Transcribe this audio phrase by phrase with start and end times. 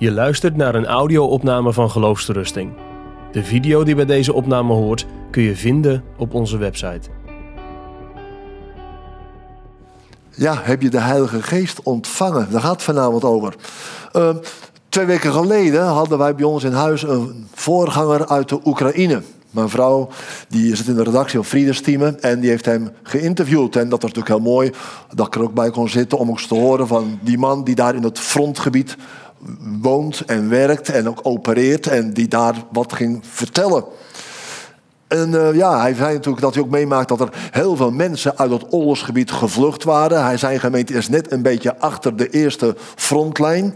[0.00, 2.72] Je luistert naar een audio-opname van Geloofsterusting.
[3.32, 7.08] De video die bij deze opname hoort kun je vinden op onze website.
[10.30, 12.48] Ja, heb je de Heilige Geest ontvangen?
[12.50, 13.54] Daar gaat het vanavond over.
[14.16, 14.30] Uh,
[14.88, 19.22] twee weken geleden hadden wij bij ons in huis een voorganger uit de Oekraïne.
[19.50, 20.08] Mijn vrouw
[20.48, 23.76] die zit in de redactie van Friedesteamen en die heeft hem geïnterviewd.
[23.76, 24.72] En dat was natuurlijk heel mooi
[25.14, 27.64] dat ik er ook bij kon zitten om ook eens te horen van die man
[27.64, 28.96] die daar in het frontgebied
[29.80, 33.84] woont en werkt en ook opereert en die daar wat ging vertellen.
[35.10, 38.38] En uh, ja, hij zei natuurlijk dat hij ook meemaakt dat er heel veel mensen
[38.38, 40.24] uit het oorlogsgebied gevlucht waren.
[40.24, 43.74] Hij, zijn gemeente is net een beetje achter de eerste frontlijn.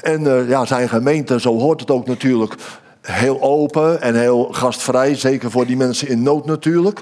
[0.00, 2.54] En uh, ja, zijn gemeente, zo hoort het ook natuurlijk,
[3.00, 5.14] heel open en heel gastvrij.
[5.14, 7.00] Zeker voor die mensen in nood natuurlijk.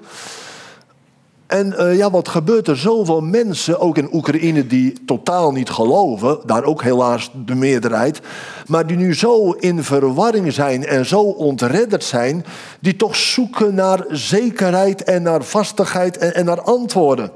[1.50, 2.76] En uh, ja, wat gebeurt er?
[2.76, 6.38] Zoveel mensen, ook in Oekraïne, die totaal niet geloven.
[6.46, 8.20] Daar ook helaas de meerderheid.
[8.66, 12.44] Maar die nu zo in verwarring zijn en zo ontredderd zijn.
[12.80, 17.30] Die toch zoeken naar zekerheid en naar vastigheid en, en naar antwoorden.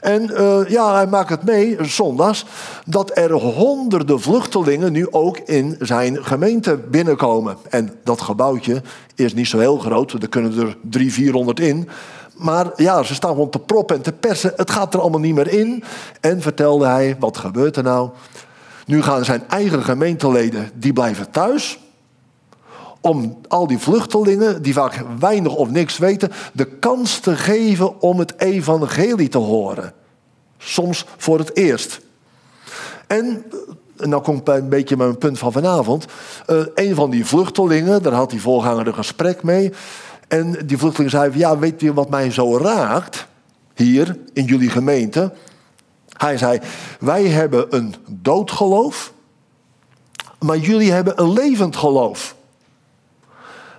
[0.00, 2.44] En uh, ja, hij maakt het mee, zondags,
[2.86, 7.56] dat er honderden vluchtelingen nu ook in zijn gemeente binnenkomen.
[7.70, 8.82] En dat gebouwtje
[9.14, 11.88] is niet zo heel groot, er kunnen er drie, vierhonderd in.
[12.36, 14.52] Maar ja, ze staan gewoon te proppen en te persen.
[14.56, 15.84] Het gaat er allemaal niet meer in.
[16.20, 18.10] En vertelde hij, wat gebeurt er nou?
[18.86, 21.78] Nu gaan zijn eigen gemeenteleden, die blijven thuis.
[23.00, 28.18] Om al die vluchtelingen, die vaak weinig of niks weten, de kans te geven om
[28.18, 29.92] het evangelie te horen.
[30.58, 32.00] Soms voor het eerst.
[33.06, 33.44] En
[33.96, 36.06] nou komt bij een beetje mijn punt van vanavond.
[36.46, 39.72] Uh, een van die vluchtelingen, daar had die voorganger een gesprek mee.
[40.32, 43.26] En die vluchteling zei: Ja, weet je wat mij zo raakt?
[43.74, 45.32] Hier in jullie gemeente.
[46.16, 46.60] Hij zei:
[47.00, 49.12] Wij hebben een doodgeloof,
[50.38, 52.34] maar jullie hebben een levend geloof.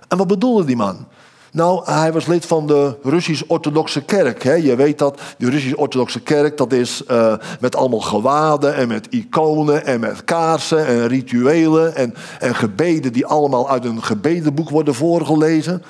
[0.08, 1.06] En wat bedoelde die man?
[1.52, 4.42] Nou, hij was lid van de Russisch-Orthodoxe Kerk.
[4.42, 4.52] Hè.
[4.52, 9.86] Je weet dat, de Russisch-Orthodoxe Kerk, dat is uh, met allemaal gewaden en met iconen
[9.86, 15.82] en met kaarsen en rituelen en, en gebeden die allemaal uit een gebedenboek worden voorgelezen.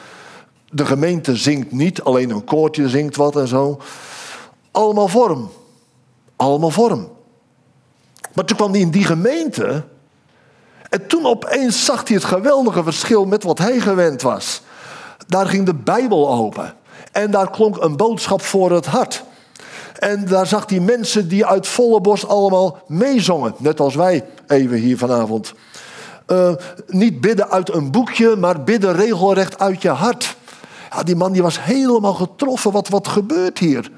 [0.74, 3.80] De gemeente zingt niet, alleen een koortje zingt wat en zo.
[4.70, 5.50] Allemaal vorm.
[6.36, 7.08] Allemaal vorm.
[8.32, 9.84] Maar toen kwam hij in die gemeente.
[10.88, 14.62] En toen opeens zag hij het geweldige verschil met wat hij gewend was.
[15.26, 16.74] Daar ging de Bijbel open.
[17.12, 19.24] En daar klonk een boodschap voor het hart.
[19.98, 23.54] En daar zag hij mensen die uit volle borst allemaal meezongen.
[23.58, 25.54] Net als wij even hier vanavond.
[26.26, 26.52] Uh,
[26.86, 30.36] niet bidden uit een boekje, maar bidden regelrecht uit je hart.
[30.94, 32.72] Ja, die man die was helemaal getroffen.
[32.72, 33.90] Wat, wat gebeurt hier?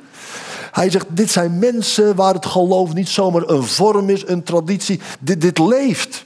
[0.73, 5.01] Hij zegt, dit zijn mensen waar het geloof niet zomaar een vorm is, een traditie.
[5.21, 6.25] Dit, dit leeft.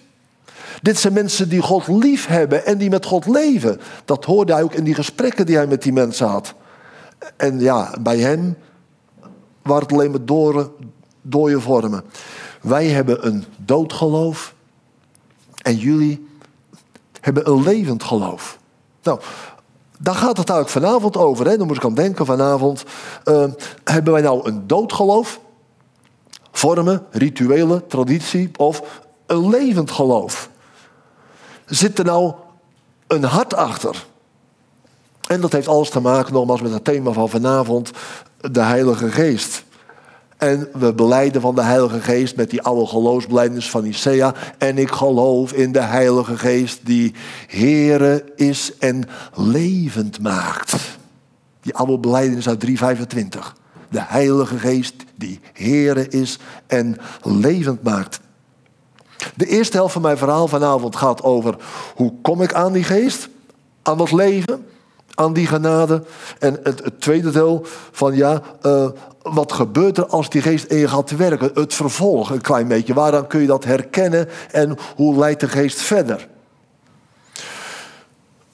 [0.83, 3.81] Dit zijn mensen die God lief hebben en die met God leven.
[4.05, 6.55] Dat hoorde hij ook in die gesprekken die hij met die mensen had.
[7.37, 8.57] En ja, bij hem
[9.63, 10.73] waren het alleen maar door,
[11.23, 12.03] dode vormen.
[12.63, 14.55] Wij hebben een dood geloof
[15.63, 16.27] en jullie
[17.21, 18.59] hebben een levend geloof.
[19.03, 19.21] Nou,
[20.03, 21.47] daar gaat het eigenlijk vanavond over.
[21.47, 21.57] Hè?
[21.57, 22.85] Dan moet ik aan denken vanavond.
[23.25, 23.45] Uh,
[23.85, 25.41] hebben wij nou een doodgeloof?
[26.53, 30.51] Vormen, rituelen, traditie of een levend geloof?
[31.67, 32.33] Zit er nou
[33.07, 34.07] een hart achter?
[35.27, 37.91] En dat heeft alles te maken nogmaals met het thema van vanavond,
[38.51, 39.65] de Heilige Geest.
[40.41, 44.35] En we beleiden van de Heilige Geest met die oude geloofsbelijdenis van Nicea.
[44.59, 47.15] En ik geloof in de Heilige Geest die
[47.47, 50.77] Heere is en levend maakt.
[51.61, 53.57] Die oude belijdenis uit 325.
[53.89, 58.21] De Heilige Geest die Heere is en levend maakt.
[59.35, 61.57] De eerste helft van mijn verhaal vanavond gaat over
[61.95, 63.29] hoe kom ik aan die geest,
[63.83, 64.65] aan dat leven,
[65.21, 66.03] aan die genade.
[66.39, 68.89] En het, tweede deel van ja, uh,
[69.23, 71.51] wat gebeurt er als die geest in je gaat werken?
[71.55, 72.95] Het vervolg een klein beetje.
[72.95, 76.29] Waaraan kun je dat herkennen en hoe leidt de geest verder?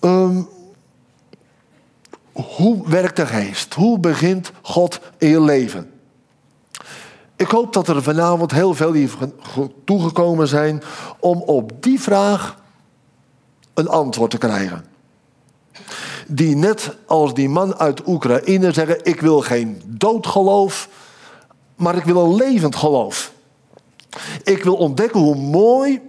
[0.01, 0.49] Um,
[2.33, 3.75] hoe werkt de geest?
[3.75, 5.91] Hoe begint God in je leven?
[7.37, 9.11] Ik hoop dat er vanavond heel veel hier
[9.85, 10.83] toegekomen zijn
[11.21, 12.57] om op die vraag
[13.75, 14.96] een antwoord te krijgen
[16.27, 20.89] die net als die man uit Oekraïne zeggen: Ik wil geen doodgeloof,
[21.77, 23.33] maar ik wil een levend geloof.
[24.43, 26.01] Ik wil ontdekken hoe mooi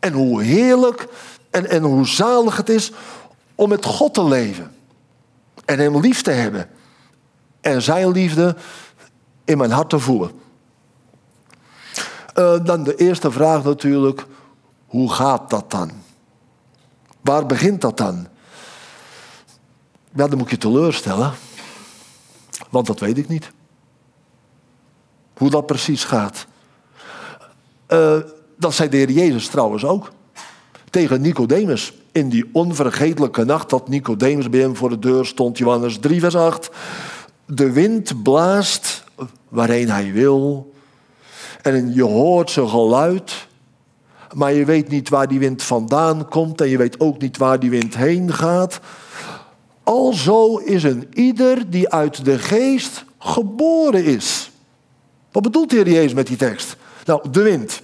[0.00, 1.08] en hoe heerlijk
[1.50, 2.92] en, en hoe zalig het is
[3.54, 4.72] om met God te leven.
[5.64, 6.68] En Hem lief te hebben.
[7.60, 8.56] En Zijn liefde
[9.44, 10.30] in mijn hart te voelen.
[12.38, 14.26] Uh, dan de eerste vraag natuurlijk.
[14.86, 15.90] Hoe gaat dat dan?
[17.20, 18.26] Waar begint dat dan?
[20.18, 21.32] Ja, dan moet je teleurstellen.
[22.70, 23.50] Want dat weet ik niet.
[25.36, 26.46] Hoe dat precies gaat.
[27.88, 28.16] Uh,
[28.56, 30.12] dat zei de Heer Jezus trouwens ook.
[30.90, 31.92] Tegen Nicodemus.
[32.12, 35.58] In die onvergetelijke nacht dat Nicodemus bij hem voor de deur stond.
[35.58, 36.70] Johannes 3 vers 8.
[37.46, 39.04] De wind blaast
[39.48, 40.72] waarheen hij wil.
[41.62, 43.46] En je hoort zijn geluid.
[44.34, 46.60] Maar je weet niet waar die wind vandaan komt.
[46.60, 48.80] En je weet ook niet waar die wind heen gaat.
[49.88, 54.50] Alzo is een ieder die uit de geest geboren is.
[55.32, 56.76] Wat bedoelt de Heer Jezus met die tekst?
[57.04, 57.82] Nou, de wind.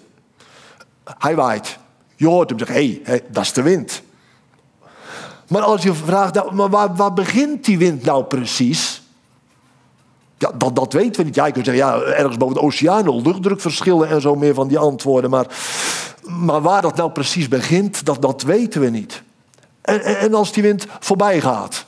[1.18, 1.78] Hij waait.
[2.16, 4.02] Je hoort hem zeggen, hé, hey, dat is de wind.
[5.48, 9.02] Maar als je vraagt, nou, maar waar, waar begint die wind nou precies?
[10.38, 11.34] Ja, dat, dat weten we niet.
[11.34, 14.78] Ja, je kunt zeggen, ja, ergens boven de oceaan, luchtdrukverschillen en zo meer van die
[14.78, 15.30] antwoorden.
[15.30, 15.46] Maar,
[16.22, 19.22] maar waar dat nou precies begint, dat, dat weten we niet.
[19.80, 21.86] En, en, en als die wind voorbij gaat,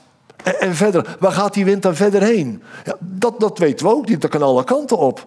[0.54, 2.62] en, verder, waar gaat die wind dan verder heen?
[2.84, 5.26] Ja, dat, dat weten we ook niet, dat kan alle kanten op.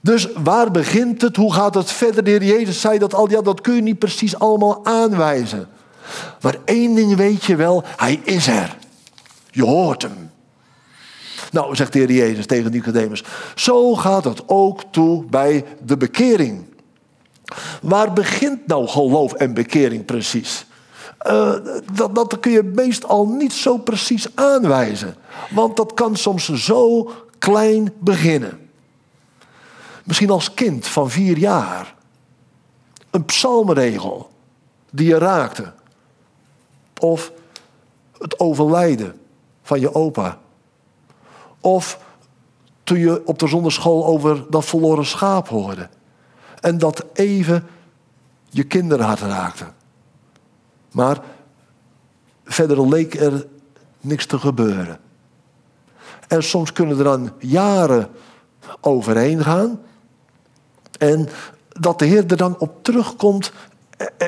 [0.00, 1.36] Dus waar begint het?
[1.36, 2.24] Hoe gaat het verder?
[2.24, 3.30] De Heer Jezus zei dat al.
[3.30, 5.68] Ja, dat kun je niet precies allemaal aanwijzen.
[6.40, 8.76] Maar één ding weet je wel, hij is er.
[9.50, 10.30] Je hoort hem.
[11.52, 13.24] Nou, zegt de Heer Jezus tegen Nicodemus.
[13.54, 16.64] Zo gaat het ook toe bij de bekering.
[17.82, 20.66] Waar begint nou geloof en bekering precies?
[21.26, 21.54] Uh,
[21.92, 25.16] dat, dat kun je meestal niet zo precies aanwijzen.
[25.50, 28.70] Want dat kan soms zo klein beginnen.
[30.04, 31.94] Misschien als kind van vier jaar.
[33.10, 34.30] Een psalmregel
[34.90, 35.72] die je raakte.
[37.00, 37.32] Of
[38.18, 39.20] het overlijden
[39.62, 40.38] van je opa.
[41.60, 41.98] Of
[42.84, 45.88] toen je op de zonderschool over dat verloren schaap hoorde.
[46.60, 47.66] En dat even
[48.50, 49.64] je kinderhart raakte.
[50.96, 51.20] Maar
[52.44, 53.46] verder leek er
[54.00, 54.98] niks te gebeuren.
[56.28, 58.08] En soms kunnen er dan jaren
[58.80, 59.80] overheen gaan.
[60.98, 61.28] En
[61.68, 63.52] dat de Heer er dan op terugkomt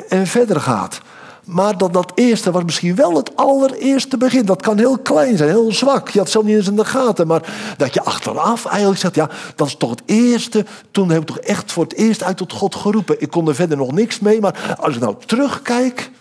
[0.09, 1.01] en verder gaat.
[1.45, 4.45] Maar dat dat eerste was misschien wel het allereerste begin.
[4.45, 6.09] Dat kan heel klein zijn, heel zwak.
[6.09, 7.27] Je had zelf niet eens in de gaten.
[7.27, 10.65] Maar dat je achteraf eigenlijk zegt, ja, dat is toch het eerste.
[10.91, 13.21] Toen heb ik toch echt voor het eerst uit tot God geroepen.
[13.21, 14.39] Ik kon er verder nog niks mee.
[14.39, 16.11] Maar als ik nou terugkijk.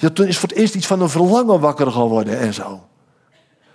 [0.00, 2.86] Ja, toen is voor het eerst iets van een verlangen wakker geworden en zo.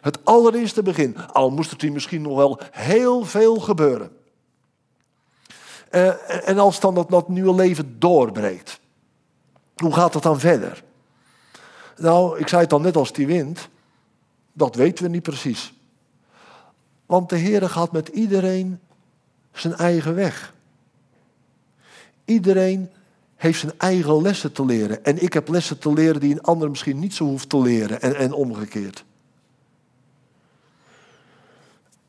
[0.01, 1.17] Het allereerste begin.
[1.17, 4.11] Al moest hier misschien nog wel heel veel gebeuren.
[5.91, 8.79] Uh, en als dan dat, dat nieuwe leven doorbreekt.
[9.75, 10.83] Hoe gaat het dan verder?
[11.97, 13.69] Nou, ik zei het al net als die wind.
[14.53, 15.73] Dat weten we niet precies.
[17.05, 18.79] Want de Heer gaat met iedereen
[19.51, 20.53] zijn eigen weg.
[22.25, 22.89] Iedereen
[23.35, 25.05] heeft zijn eigen lessen te leren.
[25.05, 28.01] En ik heb lessen te leren die een ander misschien niet zo hoeft te leren.
[28.01, 29.03] En, en omgekeerd.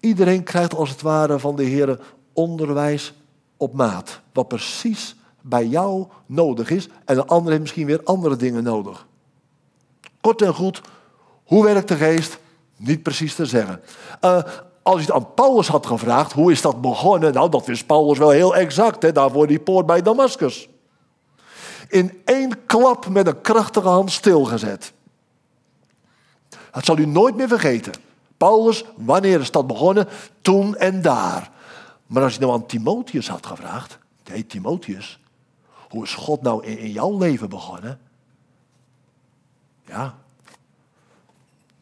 [0.00, 2.00] Iedereen krijgt als het ware van de Heer
[2.32, 3.14] onderwijs
[3.56, 4.20] op maat.
[4.32, 6.88] Wat precies bij jou nodig is.
[7.04, 9.06] En de ander heeft misschien weer andere dingen nodig.
[10.20, 10.80] Kort en goed,
[11.44, 12.38] hoe werkt de geest?
[12.76, 13.80] Niet precies te zeggen.
[14.24, 14.42] Uh,
[14.82, 17.32] als je het aan Paulus had gevraagd, hoe is dat begonnen?
[17.32, 20.68] Nou, dat wist Paulus wel heel exact, hè, daarvoor die poort bij Damascus.
[21.88, 24.92] In één klap met een krachtige hand stilgezet.
[26.70, 27.92] Dat zal u nooit meer vergeten.
[28.36, 30.08] Paulus, wanneer is dat begonnen?
[30.42, 31.50] Toen en daar.
[32.06, 35.20] Maar als je nou aan Timotheus had gevraagd, hey Timotheus,
[35.88, 38.00] hoe is God nou in, jouw leven begonnen?
[39.84, 40.18] Ja,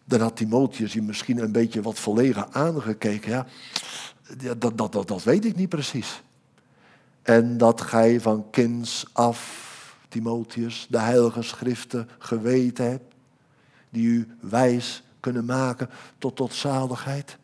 [0.05, 3.31] dan had Timotheus je misschien een beetje wat verlegen aangekeken.
[3.31, 3.47] Ja,
[4.55, 6.23] dat, dat, dat, dat weet ik niet precies.
[7.23, 9.73] En dat gij van kinds af,
[10.15, 13.15] Timotheus, de heilige schriften geweten hebt,
[13.91, 17.39] die u wijs kunnen maken tot, tot zaligheid.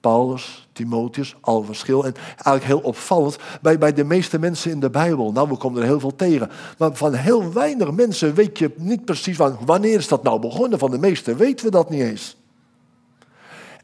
[0.00, 2.04] Paulus, Timotheus, al verschil.
[2.04, 5.32] En eigenlijk heel opvallend bij, bij de meeste mensen in de Bijbel.
[5.32, 6.50] Nou, we komen er heel veel tegen.
[6.78, 10.78] Maar van heel weinig mensen weet je niet precies wanneer is dat nou begonnen.
[10.78, 12.36] Van de meeste weten we dat niet eens.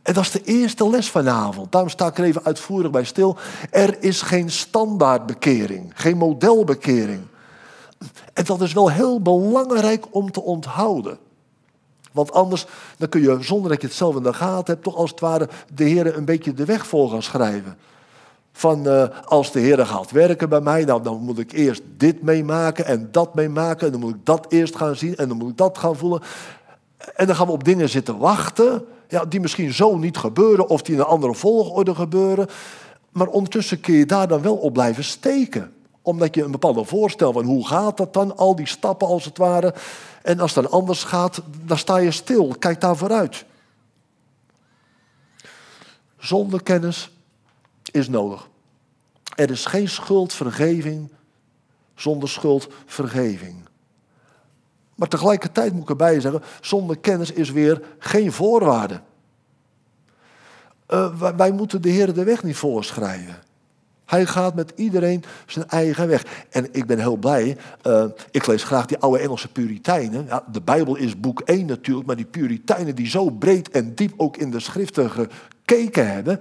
[0.02, 1.72] En dat is de eerste les vanavond.
[1.72, 3.36] Daarom sta ik er even uitvoerig bij stil.
[3.70, 7.20] Er is geen standaardbekering, geen modelbekering.
[8.32, 11.18] En dat is wel heel belangrijk om te onthouden.
[12.12, 12.66] Want anders
[12.98, 15.20] dan kun je, zonder dat je het zelf in de gaten hebt, toch als het
[15.20, 17.76] ware de Heer een beetje de weg voor gaan schrijven.
[18.52, 22.22] Van uh, als de Heer gaat werken bij mij, nou, dan moet ik eerst dit
[22.22, 23.86] meemaken en dat meemaken.
[23.86, 26.22] En dan moet ik dat eerst gaan zien en dan moet ik dat gaan voelen.
[27.14, 30.82] En dan gaan we op dingen zitten wachten, ja, die misschien zo niet gebeuren of
[30.82, 32.46] die in een andere volgorde gebeuren.
[33.10, 35.72] Maar ondertussen kun je daar dan wel op blijven steken.
[36.06, 39.38] Omdat je een bepaalde voorstel van hoe gaat dat dan, al die stappen als het
[39.38, 39.74] ware.
[40.22, 43.44] En als dan anders gaat, dan sta je stil, kijk daar vooruit.
[46.18, 47.10] Zonder kennis
[47.92, 48.48] is nodig.
[49.34, 51.10] Er is geen schuldvergeving
[51.94, 53.56] zonder schuldvergeving.
[54.94, 59.00] Maar tegelijkertijd moet ik erbij zeggen, zonder kennis is weer geen voorwaarde.
[60.88, 63.42] Uh, wij, moeten de Heer de weg niet voorschrijven.
[64.04, 66.24] Hij gaat met iedereen zijn eigen weg.
[66.50, 67.56] En ik ben heel blij.
[67.86, 70.26] Uh, ik lees graag die oude Engelse Puritijnen.
[70.28, 74.12] Ja, de Bijbel is boek 1 natuurlijk, maar die Puritijnen die zo breed en diep
[74.16, 76.40] ook in de schriften gekeken hebben.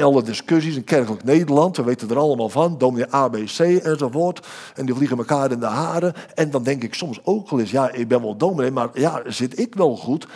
[0.00, 4.46] Alle discussies in kerkelijk Nederland, we weten er allemaal van, dominee ABC enzovoort.
[4.74, 6.14] En die vliegen elkaar in de haren.
[6.34, 9.22] En dan denk ik soms ook wel eens, ja, ik ben wel dominee, maar ja,
[9.26, 10.26] zit ik wel goed?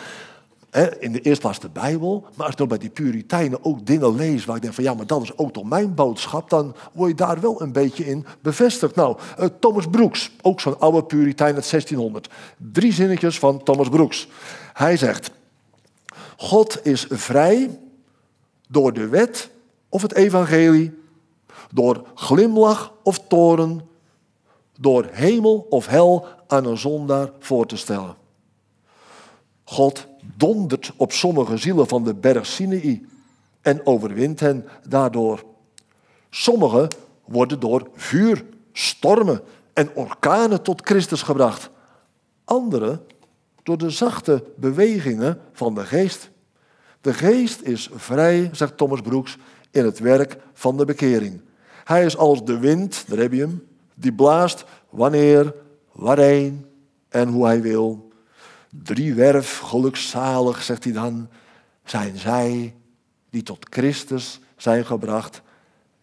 [0.99, 2.25] In de eerste plaats de Bijbel.
[2.35, 5.07] Maar als ik bij die Puritijnen ook dingen lees waar ik denk van ja, maar
[5.07, 6.49] dat is ook toch mijn boodschap.
[6.49, 8.95] Dan word je daar wel een beetje in bevestigd.
[8.95, 12.29] Nou, uh, Thomas Brooks, ook zo'n oude Puritein uit 1600.
[12.71, 14.27] Drie zinnetjes van Thomas Brooks.
[14.73, 15.31] Hij zegt,
[16.37, 17.79] God is vrij
[18.69, 19.49] door de wet
[19.89, 20.93] of het evangelie,
[21.71, 23.81] door glimlach of toren,
[24.79, 28.15] door hemel of hel aan een zondaar voor te stellen.
[29.69, 33.05] God dondert op sommige zielen van de berg Sinai
[33.61, 35.43] en overwint hen daardoor.
[36.29, 36.87] Sommigen
[37.25, 39.41] worden door vuur, stormen
[39.73, 41.69] en orkanen tot Christus gebracht.
[42.45, 43.01] Anderen
[43.63, 46.29] door de zachte bewegingen van de geest.
[47.01, 49.37] De geest is vrij, zegt Thomas Brooks,
[49.71, 51.41] in het werk van de bekering.
[51.83, 55.53] Hij is als de wind, daar heb hem, die blaast wanneer,
[55.91, 56.65] waarheen
[57.09, 58.06] en hoe hij wil.
[58.69, 61.29] Driewerf, gelukzalig, zegt hij dan,
[61.83, 62.75] zijn zij
[63.29, 65.41] die tot Christus zijn gebracht.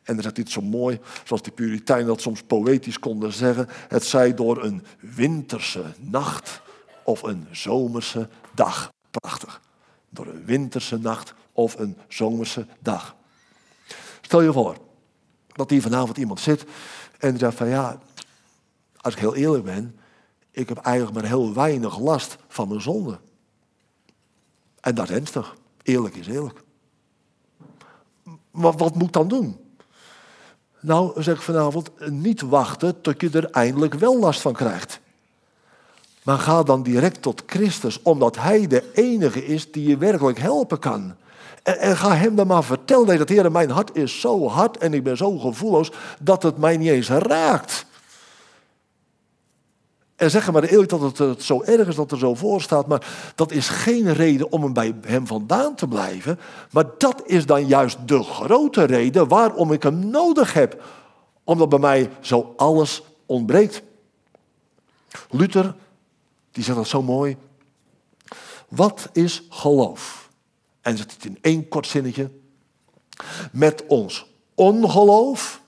[0.03, 3.69] En dan zegt hij het zo mooi, zoals de Puritijnen dat soms poëtisch konden zeggen.
[3.89, 6.63] Het zij door een winterse nacht
[7.05, 8.93] of een zomerse dag.
[9.11, 9.61] Prachtig.
[10.11, 13.17] Door een winterse nacht of een zomerse dag.
[14.21, 14.77] Stel je voor
[15.53, 16.65] dat hier vanavond iemand zit
[17.19, 17.99] en die zegt van ja,
[19.01, 19.99] als ik heel eerlijk ben,
[20.55, 23.19] ik heb eigenlijk maar heel weinig last van mijn zonde.
[24.81, 25.57] En dat is ernstig.
[25.83, 26.63] Eerlijk is eerlijk.
[28.51, 29.57] Maar wat moet ik dan doen?
[30.81, 35.01] Nou, zeg ik vanavond, niet wachten tot je er eindelijk wel last van krijgt.
[36.23, 40.79] Maar ga dan direct tot Christus, omdat Hij de enige is die je werkelijk helpen
[40.79, 41.15] kan.
[41.63, 45.03] En, ga Hem dan maar vertellen dat, Heer, mijn hart is zo hard en ik
[45.03, 47.87] ben zo gevoelloos dat het mij niet eens raakt.
[50.25, 52.87] En zeg maar eerlijk dat het, het zo erg is dat er zo voor staat,
[52.87, 56.39] maar dat is geen reden om hem bij hem vandaan te blijven.
[56.71, 60.83] Maar dat is dan juist de grote reden waarom ik hem nodig heb.
[61.45, 63.83] Omdat bij mij zo alles ontbreekt.
[65.31, 65.75] Luther,
[66.51, 67.37] die zegt dat zo mooi.
[68.69, 70.31] Wat is geloof?
[70.81, 72.31] En zegt het in één kort zinnetje.
[73.53, 75.61] Met ons ongeloof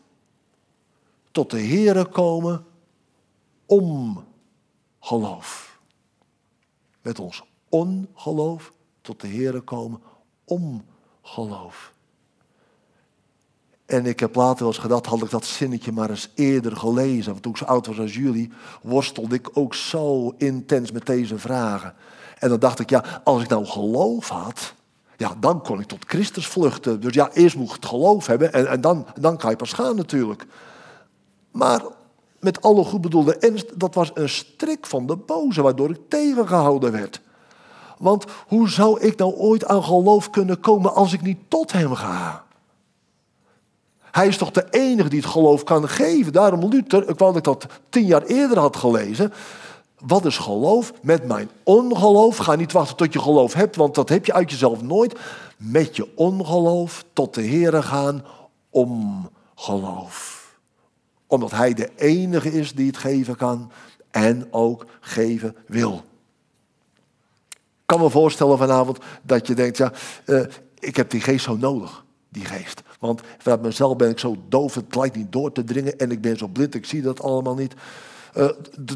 [1.31, 2.65] tot de Here komen
[3.67, 4.26] om
[5.07, 5.79] geloof.
[7.03, 10.01] Met ons ongeloof tot de Here komen
[10.45, 10.85] om
[11.23, 11.93] geloof.
[13.87, 17.31] En ik heb later wel eens gedacht, had ik dat zinnetje maar eens eerder gelezen.
[17.31, 21.39] Want toen ik zo oud was als jullie, worstelde ik ook zo intens met deze
[21.39, 21.95] vragen.
[22.39, 24.75] En dan dacht ik, ja, als ik nou geloof had,
[25.17, 27.01] ja, dan kon ik tot Christus vluchten.
[27.01, 29.73] Dus ja, eerst moet ik het geloof hebben en, en dan, dan kan je pas
[29.73, 30.47] gaan natuurlijk.
[31.51, 31.83] Maar
[32.41, 36.93] met alle goed bedoelde ernst, dat was een strik van de boze, waardoor ik tegengehouden
[36.93, 37.21] werd.
[37.99, 41.95] Want hoe zou ik nou ooit aan geloof kunnen komen als ik niet tot hem
[41.95, 42.45] ga?
[44.01, 46.33] Hij is toch de enige die het geloof kan geven.
[46.33, 49.33] Daarom Luther, ik ik dat tien jaar eerder had gelezen.
[49.99, 50.93] Wat is geloof?
[51.03, 52.37] Met mijn ongeloof.
[52.37, 55.19] Ga niet wachten tot je geloof hebt, want dat heb je uit jezelf nooit.
[55.57, 58.25] Met je ongeloof tot de Here gaan
[58.71, 60.36] om geloof
[61.27, 63.71] omdat Hij de enige is die het geven kan
[64.11, 66.05] en ook geven wil.
[67.55, 69.93] Ik kan me voorstellen vanavond dat je denkt, ja,
[70.27, 70.45] uh,
[70.79, 72.83] ik heb die geest zo nodig, die geest.
[72.99, 76.21] Want vanuit mezelf ben ik zo doof, het lijkt niet door te dringen en ik
[76.21, 77.75] ben zo blind, ik zie dat allemaal niet.
[78.37, 78.45] Uh,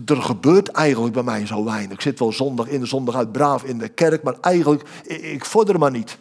[0.06, 1.92] er gebeurt eigenlijk bij mij zo weinig.
[1.92, 5.44] Ik zit wel zondag in, zondag uit braaf in de kerk, maar eigenlijk, ik, ik
[5.44, 6.18] vorder maar niet.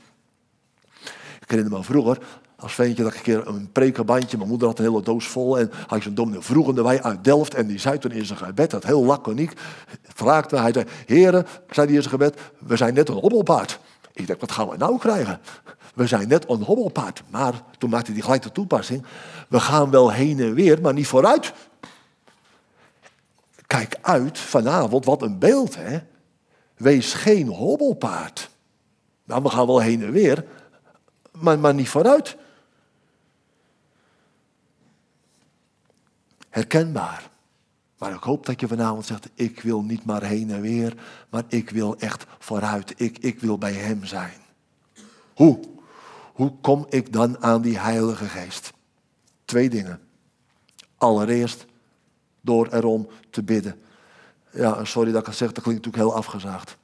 [1.39, 2.19] Ik herinner me vroeger,
[2.59, 5.59] als ventje dat ik een keer een prekenbandje, mijn moeder had een hele doos vol.
[5.59, 7.53] En had ik zo'n dominee vroegende wij uit Delft.
[7.53, 9.53] En die zei toen in zijn gebed, dat heel laconiek,
[10.03, 13.79] vraagde hij zei, heren, zei hij in zijn gebed, we zijn net een hobbelpaard.
[14.13, 15.39] Ik denk, wat gaan we nou krijgen?
[15.93, 17.23] We zijn net een hobbelpaard.
[17.29, 19.03] Maar toen maakte hij gelijk de toepassing.
[19.47, 21.53] We gaan wel heen en weer, maar niet vooruit.
[23.67, 25.99] Kijk uit vanavond, wat een beeld hè.
[26.75, 28.49] Wees geen hobbelpaard.
[29.23, 30.45] Nou, we gaan wel heen en weer,
[31.31, 32.37] maar, maar niet vooruit.
[36.49, 37.29] Herkenbaar.
[37.97, 40.97] Maar ik hoop dat je vanavond zegt, ik wil niet maar heen en weer,
[41.29, 42.93] maar ik wil echt vooruit.
[42.97, 44.37] Ik, ik wil bij Hem zijn.
[45.33, 45.59] Hoe?
[46.33, 48.73] Hoe kom ik dan aan die Heilige Geest?
[49.45, 49.99] Twee dingen.
[50.97, 51.65] Allereerst
[52.41, 53.81] door erom te bidden.
[54.51, 56.77] Ja, sorry dat ik het zeg, dat klinkt natuurlijk heel afgezaagd.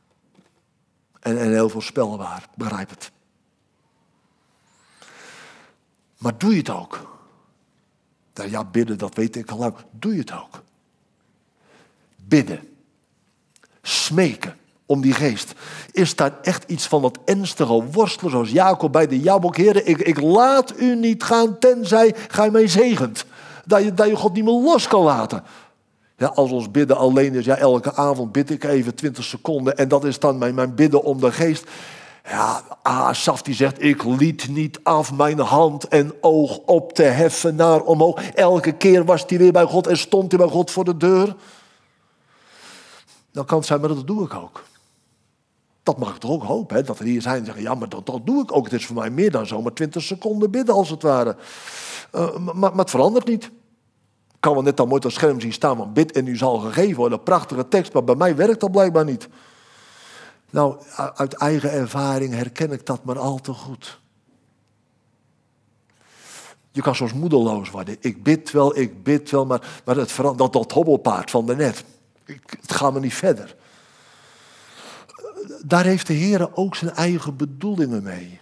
[1.20, 3.12] En, en heel voorspelbaar, begrijp het.
[6.18, 7.15] Maar doe je het ook?
[8.44, 9.76] Ja, bidden, dat weet ik al lang.
[9.92, 10.64] Doe je het ook?
[12.16, 12.60] Bidden.
[13.82, 15.54] Smeken om die geest.
[15.92, 19.98] Is daar echt iets van dat ernstige worstelen, zoals Jacob bij de Jabok, heren, ik,
[19.98, 23.26] ik laat u niet gaan, tenzij gij mij zegent.
[23.66, 25.44] Dat je, dat je God niet meer los kan laten.
[26.18, 29.88] Ja, als ons bidden alleen is, ja, elke avond bid ik even 20 seconden en
[29.88, 31.64] dat is dan mijn, mijn bidden om de geest.
[32.28, 37.56] Ja, Asaf die zegt, ik liet niet af mijn hand en oog op te heffen
[37.56, 38.30] naar omhoog.
[38.30, 41.36] Elke keer was hij weer bij God en stond hij bij God voor de deur.
[43.32, 44.64] Dan kan het zijn, maar dat doe ik ook.
[45.84, 46.84] Dat mag ik toch ook hopen, hè?
[46.84, 48.64] dat er hier zijn en zeggen, ja, maar dat, dat doe ik ook.
[48.64, 51.36] Het is voor mij meer dan zomaar 20 seconden bidden, als het ware.
[52.16, 53.52] Uh, maar, maar het verandert niet.
[54.40, 56.96] Kan wel net al mooi het scherm zien staan, van bid en u zal gegeven
[56.96, 57.24] worden.
[57.24, 59.28] Prachtige tekst, maar bij mij werkt dat blijkbaar niet.
[60.56, 60.78] Nou,
[61.16, 64.00] uit eigen ervaring herken ik dat maar al te goed.
[66.72, 67.98] Je kan soms moedeloos worden.
[68.00, 71.84] Ik bid wel, ik bid wel, maar, maar dat, dat hobbelpaard van de net.
[72.50, 73.56] Het gaat me niet verder.
[75.66, 78.42] Daar heeft de Heer ook zijn eigen bedoelingen mee.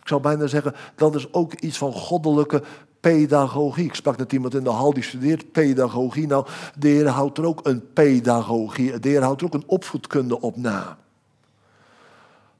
[0.00, 2.62] Ik zou bijna zeggen, dat is ook iets van goddelijke
[3.00, 3.84] pedagogie.
[3.84, 6.26] Ik sprak met iemand in de hal die studeert pedagogie.
[6.26, 6.46] Nou,
[6.78, 10.56] de Heer houdt er ook een pedagogie, de Heer houdt er ook een opvoedkunde op
[10.56, 10.98] na.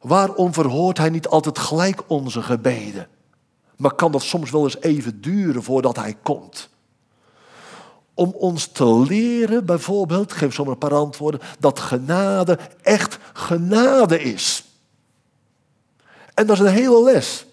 [0.00, 3.08] Waarom verhoort Hij niet altijd gelijk onze gebeden?
[3.76, 6.68] Maar kan dat soms wel eens even duren voordat Hij komt?
[8.14, 14.64] Om ons te leren, bijvoorbeeld, geef zomaar een paar antwoorden, dat genade echt genade is.
[16.34, 17.46] En dat is een hele les.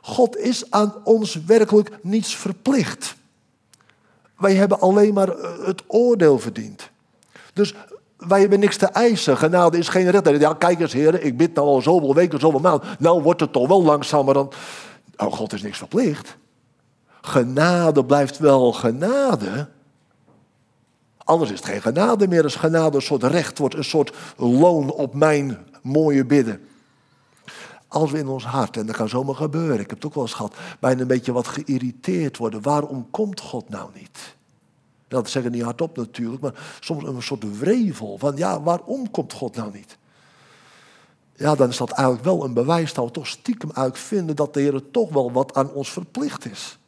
[0.00, 3.14] God is aan ons werkelijk niets verplicht.
[4.36, 6.90] Wij hebben alleen maar eh, het oordeel verdiend.
[7.52, 7.74] Dus
[8.16, 9.36] wij hebben niks te eisen.
[9.36, 10.40] Genade is geen redder.
[10.40, 12.88] Ja, kijk eens, heren, ik bid nou al zoveel weken, zoveel maanden.
[12.98, 14.52] Nou wordt het toch wel langzamer dan.
[15.16, 16.36] Oh, God is niks verplicht.
[17.20, 19.68] Genade blijft wel genade.
[21.18, 22.42] Anders is het geen genade meer.
[22.42, 26.60] Als genade een soort recht wordt, een soort loon op mijn mooie bidden.
[27.90, 30.22] Als we in ons hart, en dat kan zomaar gebeuren, ik heb het ook wel
[30.22, 32.62] eens gehad, bijna een beetje wat geïrriteerd worden.
[32.62, 34.36] Waarom komt God nou niet?
[35.08, 39.56] Dat zeggen niet hardop natuurlijk, maar soms een soort wrevel van ja, waarom komt God
[39.56, 39.98] nou niet?
[41.34, 44.60] Ja, dan is dat eigenlijk wel een bewijs dat we toch stiekem uitvinden dat de
[44.60, 46.78] Heer toch wel wat aan ons verplicht is.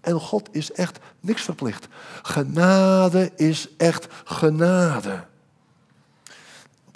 [0.00, 1.88] En God is echt niks verplicht.
[2.22, 5.24] Genade is echt genade.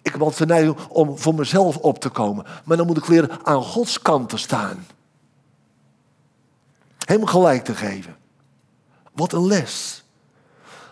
[0.05, 2.45] Ik heb altijd de neiging om voor mezelf op te komen.
[2.65, 4.87] Maar dan moet ik leren aan Gods kant te staan.
[6.99, 8.17] Hem gelijk te geven.
[9.13, 10.05] Wat een les.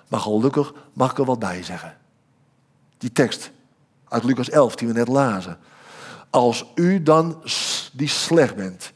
[0.08, 1.96] Maar gelukkig mag ik er wat bij zeggen.
[2.98, 3.50] Die tekst
[4.08, 5.58] uit Lucas 11 die we net lazen.
[6.30, 7.42] Als u dan
[7.92, 8.92] die slecht bent,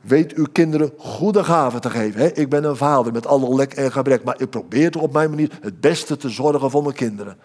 [0.00, 2.36] weet uw kinderen goede gaven te geven.
[2.36, 5.50] Ik ben een vader met alle lek en gebrek, maar ik probeer op mijn manier
[5.60, 7.38] het beste te zorgen voor mijn kinderen.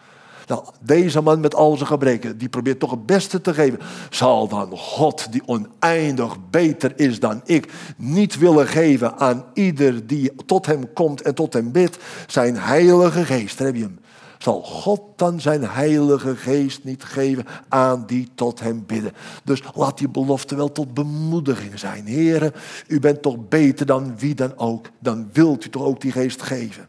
[0.47, 3.79] Nou, deze man met al zijn gebreken, die probeert toch het beste te geven.
[4.09, 10.31] Zal dan God, die oneindig beter is dan ik, niet willen geven aan ieder die
[10.45, 13.99] tot hem komt en tot hem bidt, zijn heilige geest, daar heb je hem.
[14.37, 19.13] Zal God dan zijn heilige geest niet geven aan die tot hem bidden?
[19.43, 22.05] Dus laat die belofte wel tot bemoediging zijn.
[22.05, 22.53] Heren,
[22.87, 24.89] u bent toch beter dan wie dan ook.
[24.99, 26.87] Dan wilt u toch ook die geest geven.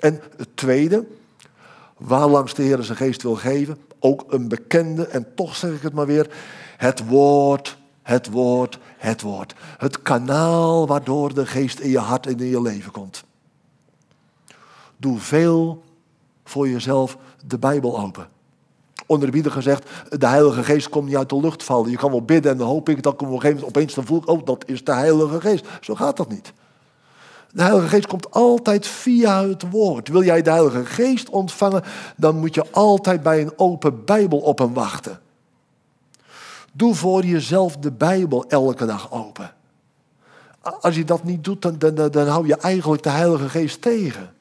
[0.00, 1.04] En het tweede,
[1.96, 3.78] waar langs de Heer zijn geest wil geven.
[3.98, 6.30] Ook een bekende, en toch zeg ik het maar weer,
[6.76, 9.54] het woord, het woord, het woord.
[9.78, 13.24] Het kanaal waardoor de geest in je hart en in je leven komt.
[14.96, 15.82] Doe veel
[16.44, 18.28] voor jezelf de Bijbel open.
[19.06, 21.90] Onderbieden gezegd, de Heilige Geest komt niet uit de lucht vallen.
[21.90, 23.94] Je kan wel bidden en dan hoop ik dat ik op een gegeven moment opeens
[23.94, 25.66] dan voel ik, oh dat is de Heilige Geest.
[25.80, 26.52] Zo gaat dat niet.
[27.54, 30.08] De Heilige Geest komt altijd via het woord.
[30.08, 31.82] Wil jij de Heilige Geest ontvangen,
[32.16, 35.20] dan moet je altijd bij een open Bijbel op hem wachten.
[36.72, 39.54] Doe voor jezelf de Bijbel elke dag open.
[40.80, 44.33] Als je dat niet doet, dan, dan, dan hou je eigenlijk de Heilige Geest tegen.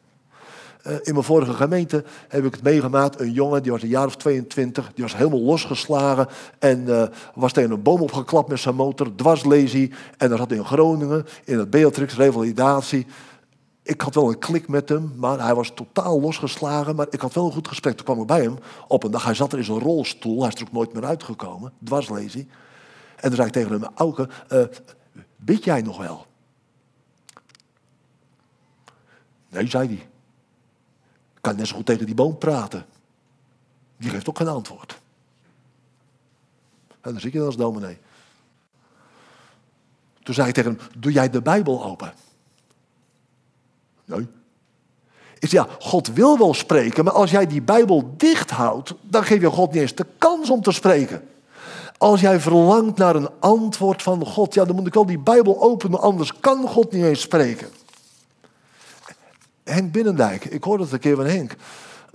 [0.88, 3.20] Uh, in mijn vorige gemeente heb ik het meegemaakt.
[3.20, 6.28] Een jongen, die was een jaar of 22, die was helemaal losgeslagen.
[6.60, 7.04] En uh,
[7.36, 9.94] was tegen een boom opgeklapt met zijn motor, dwarslesie.
[10.18, 13.06] En dat zat in Groningen, in het Beatrix Revalidatie.
[13.84, 16.96] Ik had wel een klik met hem, maar hij was totaal losgeslagen.
[16.96, 17.96] Maar ik had wel een goed gesprek.
[17.96, 19.24] Toen kwam ik bij hem op een dag.
[19.24, 20.40] Hij zat er in zijn rolstoel.
[20.40, 21.74] Hij is er ook nooit meer uitgekomen.
[21.84, 22.48] Dwarslesie.
[23.16, 24.64] En toen zei ik tegen hem, Auke, uh,
[25.36, 26.26] bid jij nog wel?
[29.50, 30.08] Nee, zei hij.
[31.44, 32.86] Ik kan net zo goed tegen die boom praten.
[33.98, 35.00] Die geeft ook geen antwoord.
[36.88, 37.98] En dan zit je als dominee.
[40.24, 42.14] Toen zei ik tegen hem, doe jij de Bijbel open?
[44.06, 44.28] Nee.
[45.40, 49.24] Ik zei, ja, God wil wel spreken, maar als jij die Bijbel dicht houdt, dan
[49.24, 51.28] geef je God niet eens de kans om te spreken.
[51.98, 55.62] Als jij verlangt naar een antwoord van God, ja, dan moet ik wel die Bijbel
[55.62, 57.68] openen, anders kan God niet eens spreken.
[59.64, 61.56] Henk Binnendijk, ik hoorde het een keer van Henk.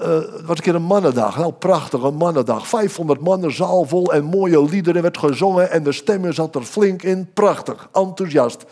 [0.00, 2.68] Uh, het was een keer een mannendag, nou prachtig, een mannendag.
[2.68, 7.02] 500 mannen, zaal vol en mooie liederen werd gezongen en de stemmen zat er flink
[7.02, 7.30] in.
[7.34, 8.64] Prachtig, enthousiast.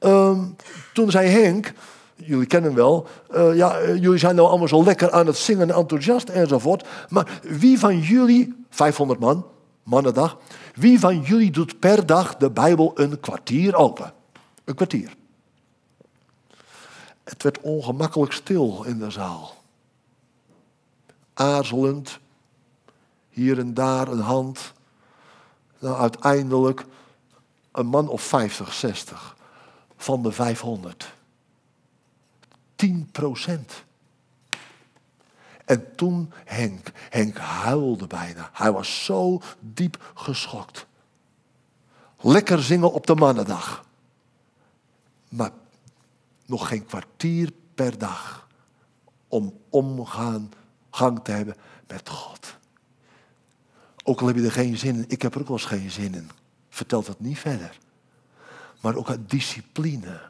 [0.00, 0.38] Uh,
[0.92, 1.72] toen zei Henk,
[2.14, 5.36] jullie kennen hem wel, uh, ja, eh, jullie zijn nou allemaal zo lekker aan het
[5.36, 6.86] zingen, enthousiast enzovoort.
[7.08, 9.46] Maar wie van jullie, 500 man,
[9.82, 10.36] mannendag,
[10.74, 14.12] wie van jullie doet per dag de Bijbel een kwartier open?
[14.64, 15.14] Een kwartier.
[17.24, 19.62] Het werd ongemakkelijk stil in de zaal.
[21.34, 22.18] Aarzelend,
[23.28, 24.72] hier en daar een hand.
[25.78, 26.84] Nou, uiteindelijk
[27.72, 29.36] een man of 50, 60
[29.96, 31.12] van de 500.
[32.76, 33.84] 10 procent.
[35.64, 38.50] En toen Henk, Henk huilde bijna.
[38.52, 40.86] Hij was zo diep geschokt.
[42.20, 43.84] Lekker zingen op de mannendag.
[45.28, 45.50] Maar
[46.46, 48.48] nog geen kwartier per dag
[49.28, 50.52] om omgaan,
[50.90, 52.56] gang te hebben met God.
[54.04, 55.90] Ook al heb je er geen zin in, ik heb er ook wel eens geen
[55.90, 56.30] zin in.
[56.68, 57.78] Vertelt dat niet verder.
[58.80, 60.20] Maar ook uit discipline.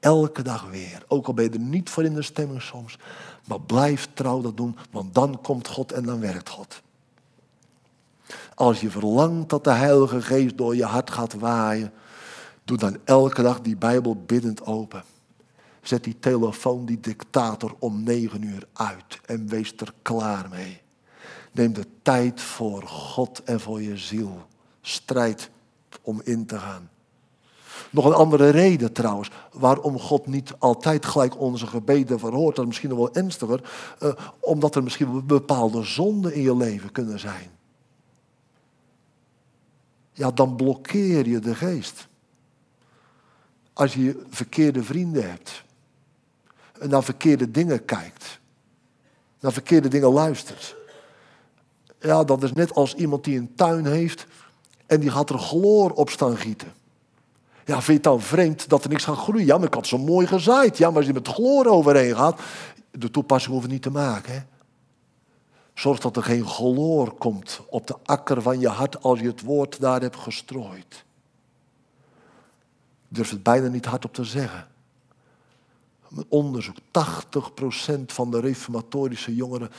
[0.00, 1.04] Elke dag weer.
[1.08, 2.98] Ook al ben je er niet voor in de stemming soms.
[3.46, 6.82] Maar blijf trouw dat doen, want dan komt God en dan werkt God.
[8.54, 11.92] Als je verlangt dat de Heilige Geest door je hart gaat waaien,
[12.64, 15.04] doe dan elke dag die Bijbel biddend open.
[15.82, 20.80] Zet die telefoon, die dictator, om negen uur uit en wees er klaar mee.
[21.52, 24.46] Neem de tijd voor God en voor je ziel.
[24.80, 25.50] Strijd
[26.02, 26.90] om in te gaan.
[27.90, 32.68] Nog een andere reden trouwens, waarom God niet altijd gelijk onze gebeden verhoort, dat is
[32.68, 37.50] misschien nog wel ernstiger, eh, omdat er misschien bepaalde zonden in je leven kunnen zijn.
[40.12, 42.08] Ja, dan blokkeer je de geest.
[43.72, 45.64] Als je verkeerde vrienden hebt,
[46.88, 48.38] naar verkeerde dingen kijkt.
[49.40, 50.76] Naar verkeerde dingen luistert.
[52.00, 54.26] Ja, dat is net als iemand die een tuin heeft
[54.86, 56.72] en die gaat er chloor op staan gieten.
[57.64, 59.46] Ja, vind je het dan vreemd dat er niks gaat groeien?
[59.46, 60.78] Ja, maar ik had zo mooi gezaaid.
[60.78, 62.40] Ja, maar als je met chloor overheen gaat,
[62.90, 64.32] de toepassing hoeven niet te maken.
[64.32, 64.40] Hè?
[65.74, 69.42] Zorg dat er geen chloor komt op de akker van je hart als je het
[69.42, 71.04] woord daar hebt gestrooid.
[73.08, 74.68] Durf het bijna niet hardop te zeggen
[76.28, 76.76] onderzoek.
[76.78, 76.80] 80%
[78.06, 79.70] van de reformatorische jongeren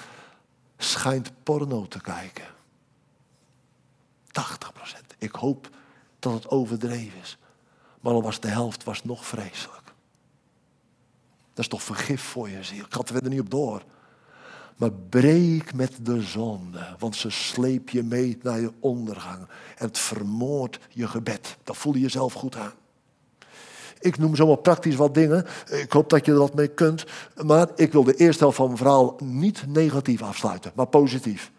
[0.78, 2.46] schijnt porno te kijken.
[4.28, 4.32] 80%.
[5.18, 5.70] Ik hoop
[6.20, 7.38] dat het overdreven is.
[8.02, 9.84] Maar al was de helft was nog vreselijk.
[11.54, 12.86] Dat is toch vergif voor je ziel.
[12.86, 13.84] Ik had er niet op door.
[14.76, 19.48] Maar breek met de zonde, want ze sleep je mee naar je ondergang.
[19.78, 21.58] En het vermoordt je gebed.
[21.64, 22.74] Dat voel je jezelf goed aan.
[24.02, 25.46] Ik noem zomaar praktisch wat dingen.
[25.70, 27.06] Ik hoop dat je er wat mee kunt.
[27.46, 31.52] Maar ik wil de eerste helft van mijn verhaal niet negatief afsluiten, maar positief.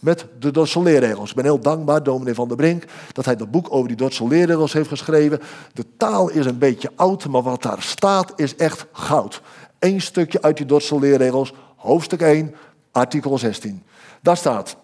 [0.00, 1.30] Met de Dordtse leerregels.
[1.30, 4.26] Ik ben heel dankbaar, dominee Van der Brink, dat hij dat boek over die Dordtse
[4.26, 5.40] leerregels heeft geschreven.
[5.72, 9.42] De taal is een beetje oud, maar wat daar staat is echt goud.
[9.78, 12.54] Eén stukje uit die Dordtse leerregels, hoofdstuk 1,
[12.92, 13.82] artikel 16.
[14.22, 14.76] Daar staat,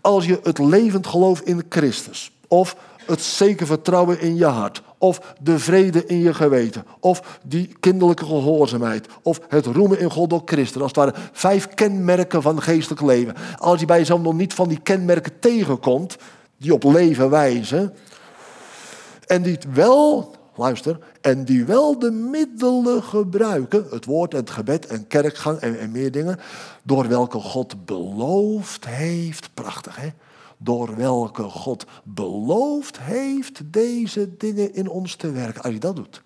[0.00, 2.76] als je het levend geloof in Christus, of
[3.08, 6.84] het zeker vertrouwen in je hart, of de vrede in je geweten.
[7.00, 9.06] Of die kinderlijke gehoorzaamheid.
[9.22, 10.82] Of het roemen in God door Christus.
[10.82, 13.34] Als het ware vijf kenmerken van geestelijk leven.
[13.58, 16.16] Als je bij jezelf nog niet van die kenmerken tegenkomt.
[16.56, 17.94] Die op leven wijzen.
[19.26, 20.98] En die wel, luister.
[21.20, 23.86] En die wel de middelen gebruiken.
[23.90, 26.38] Het woord en het gebed en kerkgang en, en meer dingen.
[26.82, 29.50] Door welke God beloofd heeft.
[29.54, 30.08] Prachtig hè
[30.58, 35.62] door welke God beloofd heeft deze dingen in ons te werken.
[35.62, 36.22] Als je dat doet.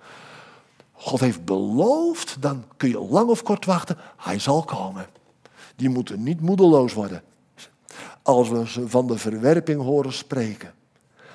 [0.92, 3.96] God heeft beloofd, dan kun je lang of kort wachten.
[4.16, 5.06] Hij zal komen.
[5.76, 7.22] Die moeten niet moedeloos worden.
[8.22, 10.74] Als we ze van de verwerping horen spreken.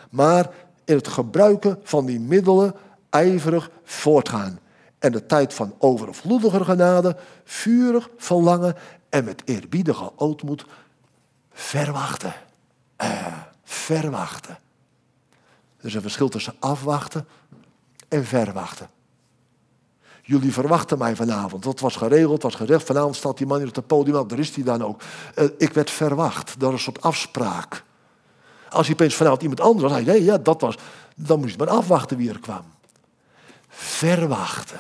[0.10, 0.50] Maar
[0.86, 2.76] in het gebruiken van die middelen
[3.10, 4.60] ijverig voortgaan.
[5.00, 8.76] En de tijd van overvloediger genade, vurig verlangen
[9.10, 10.66] en met eerbiedige ootmoed
[11.52, 12.34] verwachten.
[13.02, 14.58] Uh, verwachten.
[15.78, 17.28] Er is een verschil tussen afwachten
[18.08, 18.90] en verwachten.
[20.22, 21.64] Jullie verwachten mij vanavond.
[21.64, 22.84] Dat was geregeld, was gezegd.
[22.86, 25.02] Vanavond staat die man hier op het podium, nou, daar is hij dan ook.
[25.36, 27.84] Uh, ik werd verwacht door een soort afspraak.
[28.70, 30.78] Als je opeens vanavond iemand anders was, nee, ja, dat was,
[31.16, 32.64] dan moest je maar afwachten wie er kwam.
[33.68, 34.80] Verwachten.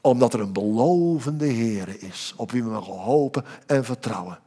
[0.00, 4.38] Omdat er een belovende Heer is, op wie we mogen hopen en vertrouwen.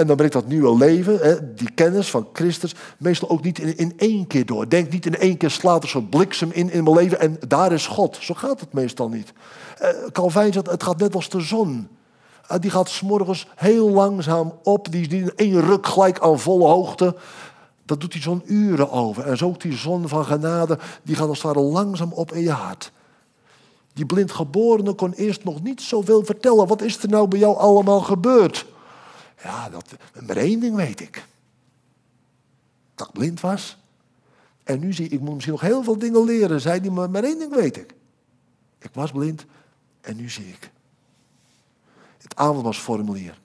[0.00, 3.76] En dan brengt dat nieuwe leven, hè, die kennis van Christus, meestal ook niet in,
[3.76, 4.68] in één keer door.
[4.68, 7.72] Denk niet in één keer slaat er zo'n bliksem in in mijn leven en daar
[7.72, 8.16] is God.
[8.20, 9.32] Zo gaat het meestal niet.
[9.82, 11.88] Uh, Calvijn zegt, het gaat net als de zon.
[12.50, 16.38] Uh, die gaat s'morgens heel langzaam op, die is niet in één ruk gelijk aan
[16.38, 17.16] volle hoogte.
[17.84, 19.26] Dat doet hij zo'n uren over.
[19.26, 22.42] En zo ook die zon van genade, die gaat als het ware langzaam op in
[22.42, 22.92] je hart.
[23.92, 26.66] Die blindgeborene kon eerst nog niet zoveel vertellen.
[26.66, 28.66] Wat is er nou bij jou allemaal gebeurd?
[29.42, 29.84] Ja, dat,
[30.26, 31.24] maar één ding weet ik.
[32.94, 33.78] Dat ik blind was.
[34.64, 37.10] En nu zie ik, ik moet misschien nog heel veel dingen leren, zei hij, maar,
[37.10, 37.94] maar één ding weet ik.
[38.78, 39.44] Ik was blind
[40.00, 40.70] en nu zie ik.
[42.18, 43.38] Het avondmaalsformulier.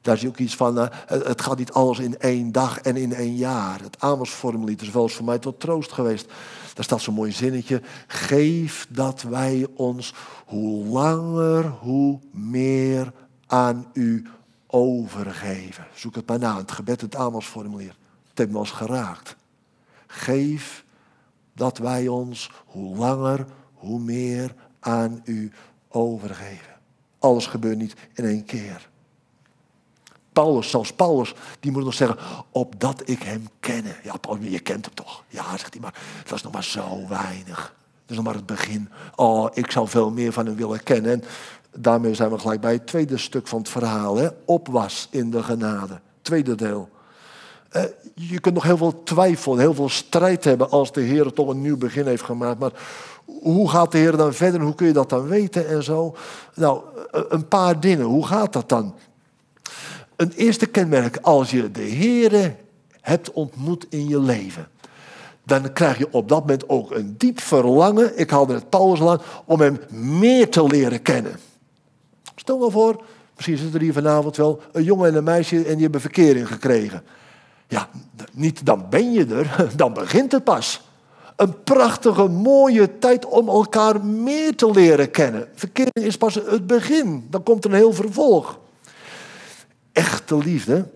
[0.00, 2.96] Daar zie je ook iets van, uh, het gaat niet alles in één dag en
[2.96, 3.80] in één jaar.
[3.80, 6.26] Het avondmaalsformulier is wel eens voor mij tot troost geweest.
[6.74, 7.82] Daar staat zo'n mooi zinnetje.
[8.06, 10.14] Geef dat wij ons
[10.46, 13.12] hoe langer, hoe meer
[13.46, 14.26] aan u
[14.74, 15.86] overgeven.
[15.94, 17.96] Zoek het maar na, het gebed, het aanvalsformulier.
[18.28, 19.36] Het heeft ons geraakt.
[20.06, 20.84] Geef
[21.52, 25.52] dat wij ons hoe langer, hoe meer aan u
[25.88, 26.74] overgeven.
[27.18, 28.88] Alles gebeurt niet in één keer.
[30.32, 32.18] Paulus, zelfs Paulus, die moet nog zeggen,
[32.50, 33.96] opdat ik hem kenne.
[34.02, 35.24] Ja, Paulus, je kent hem toch?
[35.28, 37.74] Ja, zegt hij, maar dat is nog maar zo weinig.
[37.82, 38.88] Dat is nog maar het begin.
[39.14, 41.12] Oh, ik zou veel meer van hem willen kennen.
[41.12, 41.24] En
[41.76, 44.16] daarmee zijn we gelijk bij het tweede stuk van het verhaal.
[44.16, 44.28] Hè?
[44.44, 46.00] Opwas in de genade.
[46.22, 46.88] Tweede deel.
[47.68, 47.82] Eh,
[48.14, 51.60] je kunt nog heel veel twijfel, heel veel strijd hebben als de Heer toch een
[51.60, 52.58] nieuw begin heeft gemaakt.
[52.58, 52.72] Maar
[53.24, 54.60] hoe gaat de Heer dan verder?
[54.60, 56.16] Hoe kun je dat dan weten en zo?
[56.54, 58.04] Nou, eh, een paar dingen.
[58.04, 58.94] Hoe gaat dat dan?
[60.16, 62.56] Een eerste kenmerk, als je de Heer
[63.00, 64.68] hebt ontmoet in je leven
[65.44, 69.20] dan krijg je op dat moment ook een diep verlangen, ik haalde het Paulus aan,
[69.44, 71.38] om hem meer te leren kennen.
[72.44, 73.04] Stel nou voor,
[73.34, 76.48] misschien zit er hier vanavond wel een jongen en een meisje en die hebben verkering
[76.48, 77.02] gekregen.
[77.68, 77.88] Ja,
[78.32, 80.80] niet dan ben je er, dan begint het pas.
[81.36, 85.48] Een prachtige, mooie tijd om elkaar meer te leren kennen.
[85.54, 88.58] Verkering is pas het begin, dan komt er een heel vervolg.
[89.92, 90.88] Echte liefde,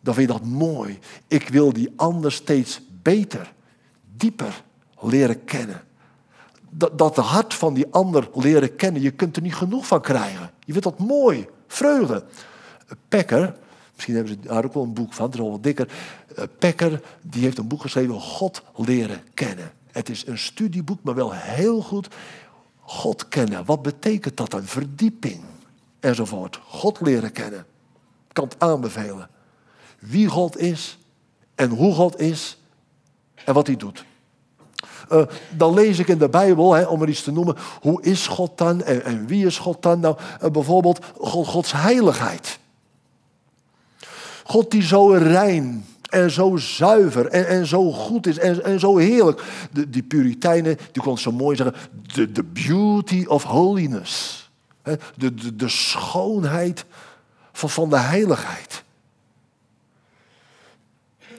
[0.00, 0.98] dan vind je dat mooi.
[1.26, 3.52] Ik wil die ander steeds beter,
[4.16, 4.62] dieper
[5.00, 5.86] leren kennen
[6.70, 9.02] dat, dat de hart van die ander leren kennen.
[9.02, 10.50] Je kunt er niet genoeg van krijgen.
[10.64, 12.24] Je vindt dat mooi, vreugde.
[13.08, 13.54] Pekker,
[13.94, 15.88] misschien hebben ze daar ook wel een boek van, het is al wat dikker.
[16.36, 19.72] Eh, Pekker, die heeft een boek geschreven, God leren kennen.
[19.86, 22.08] Het is een studieboek, maar wel heel goed.
[22.80, 24.62] God kennen, wat betekent dat dan?
[24.62, 25.40] Verdieping
[26.00, 26.60] enzovoort.
[26.66, 27.60] God leren kennen.
[28.28, 29.28] Ik kan het aanbevelen.
[29.98, 30.98] Wie God is
[31.54, 32.58] en hoe God is
[33.44, 34.04] en wat hij doet.
[35.12, 35.22] Uh,
[35.56, 38.58] dan lees ik in de Bijbel, hè, om er iets te noemen, hoe is God
[38.58, 40.00] dan en, en wie is God dan?
[40.00, 42.58] Nou, uh, bijvoorbeeld God, Gods heiligheid.
[44.44, 48.96] God die zo rein en zo zuiver en, en zo goed is en, en zo
[48.96, 49.42] heerlijk.
[49.72, 51.76] De, die Puritijnen, die konden zo mooi zeggen,
[52.32, 54.46] the, beauty of holiness.
[54.82, 56.84] De, de, de schoonheid
[57.52, 58.82] van, van de heiligheid.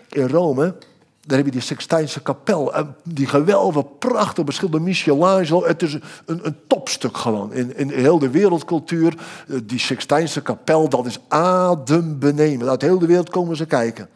[0.10, 0.76] In Rome
[1.22, 2.74] daar heb je die Sixtijnse kapel.
[3.04, 5.66] Die geweldige, prachtig beschilderde Michelangelo.
[5.66, 7.54] Het is een, een topstuk gewoon.
[7.54, 9.18] In, in heel de wereldcultuur.
[9.48, 12.70] Eh, die Sixtijnse kapel, dat is adembenemend.
[12.70, 14.10] Uit heel de wereld komen ze kijken.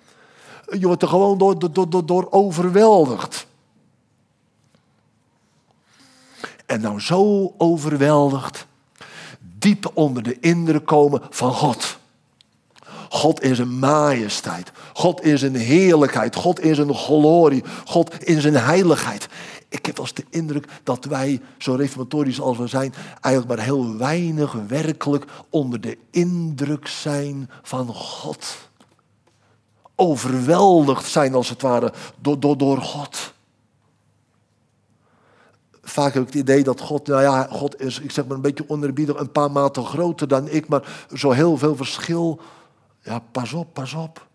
[0.80, 3.48] Je wordt er gewoon door, door, door, door overweldigd.
[6.66, 8.66] En nou zo overweldigd.
[9.60, 11.98] Diep onder de indruk komen van God.
[13.14, 14.72] God in zijn majesteit.
[14.94, 16.36] God in zijn heerlijkheid.
[16.36, 17.64] God in zijn glorie.
[17.86, 19.28] God in zijn heiligheid.
[19.70, 23.98] Ik heb als de indruk dat wij, zo reformatorisch als we zijn, eigenlijk maar heel
[23.98, 28.58] weinig werkelijk onder de indruk zijn van God.
[29.96, 33.34] Overweldigd zijn als het ware door, door, door God.
[35.82, 38.42] Vaak heb ik het idee dat God, nou ja, God is, ik zeg maar een
[38.42, 42.40] beetje onderbiedig, een paar maten groter dan ik, maar zo heel veel verschil.
[43.04, 44.28] Ja, pas op, pas op.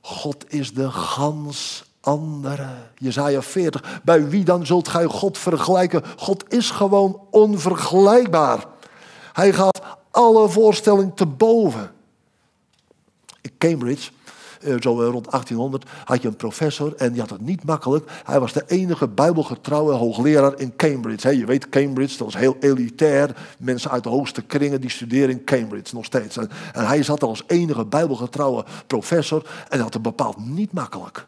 [0.00, 2.68] God is de gans andere.
[2.98, 4.00] Jezaja 40.
[4.04, 6.02] Bij wie dan zult gij God vergelijken?
[6.16, 8.64] God is gewoon onvergelijkbaar.
[9.32, 11.92] Hij gaat alle voorstelling te boven.
[13.40, 14.10] In Cambridge
[14.64, 18.10] zo eh, rond 1800, had je een professor en die had het niet makkelijk.
[18.24, 21.36] Hij was de enige bijbelgetrouwe hoogleraar in Cambridge.
[21.36, 23.36] je weet, Cambridge, dat was heel elitair.
[23.58, 26.36] Mensen uit de hoogste kringen die studeren in Cambridge nog steeds.
[26.36, 31.26] En, hij zat als enige bijbelgetrouwe professor en had het bepaald niet makkelijk.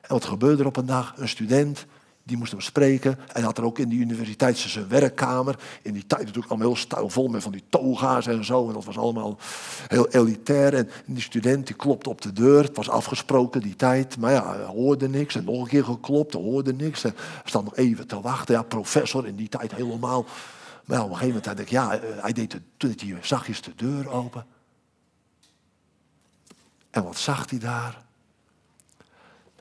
[0.00, 1.14] En wat gebeurde er op een dag?
[1.16, 1.86] Een student
[2.24, 3.18] die moest hem spreken.
[3.32, 5.58] En had er ook in die universiteit zijn werkkamer.
[5.82, 8.68] In die tijd natuurlijk allemaal heel stijlvol met van die toga's en zo.
[8.68, 9.38] En dat was allemaal
[9.86, 10.74] heel elitair.
[10.74, 12.62] En die student die klopte op de deur.
[12.62, 14.18] Het was afgesproken die tijd.
[14.18, 15.34] Maar ja, hij hoorde niks.
[15.34, 17.04] En nog een keer geklopt, hij hoorde niks.
[17.04, 18.54] En hij stond nog even te wachten.
[18.54, 20.26] Ja, professor in die tijd helemaal.
[20.84, 23.18] Maar ja, op een gegeven moment dacht ik, ja, eh, hij deed, de, deed hij
[23.20, 24.46] zachtjes de deur open.
[26.90, 28.02] En wat zag hij daar?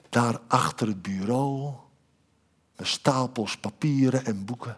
[0.10, 1.74] Daar achter het bureau
[2.86, 4.78] stapels papieren en boeken.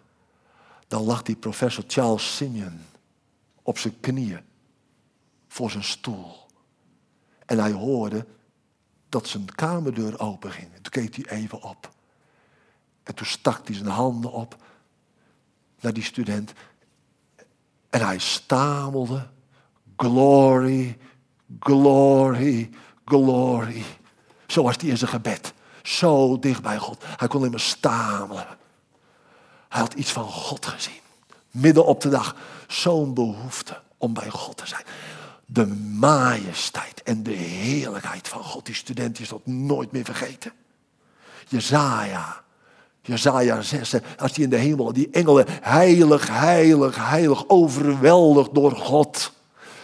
[0.88, 2.80] Dan lag die professor Charles Simeon
[3.62, 4.40] op zijn knieën
[5.48, 6.46] voor zijn stoel.
[7.46, 8.26] En hij hoorde
[9.08, 10.68] dat zijn kamerdeur openging.
[10.72, 11.92] Toen keek hij even op.
[13.02, 14.56] En toen stak hij zijn handen op
[15.80, 16.52] naar die student.
[17.90, 19.28] En hij stamelde:
[19.96, 20.98] Glory,
[21.60, 22.70] glory,
[23.04, 23.84] glory.
[24.46, 25.54] Zo was hij in zijn gebed.
[25.84, 27.04] Zo dicht bij God.
[27.16, 28.46] Hij kon alleen maar stamelen.
[29.68, 31.00] Hij had iets van God gezien.
[31.50, 32.36] Midden op de dag.
[32.68, 34.84] Zo'n behoefte om bij God te zijn.
[35.46, 35.66] De
[35.98, 38.66] majesteit en de heerlijkheid van God.
[38.66, 40.52] Die student is dat nooit meer vergeten.
[41.48, 42.42] Jezaja.
[43.02, 43.94] Jezaja 6.
[44.18, 45.46] Als die in de hemel, die engelen.
[45.48, 47.48] Heilig, heilig, heilig.
[47.48, 49.32] Overweldigd door God.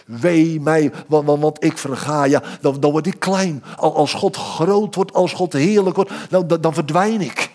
[0.05, 2.23] Wee mij, want, want, want ik verga.
[2.23, 3.63] Ja, dan, word ik klein.
[3.77, 7.51] Als God groot wordt, als God heerlijk wordt, dan, dan, dan verdwijn ik.